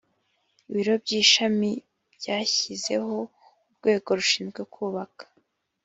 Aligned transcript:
ibiro 0.69 0.93
by 1.03 1.11
ishami 1.21 1.69
byashyizeho 2.15 3.15
urwego 3.69 4.09
rushinzwe 4.19 4.61
kubaka 4.73 5.23